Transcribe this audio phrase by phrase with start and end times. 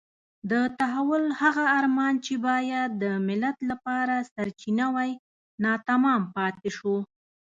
[0.51, 5.11] د تحول هغه ارمان چې باید د ملت لپاره سرچینه وای
[5.63, 6.95] ناتمام پاتې شو.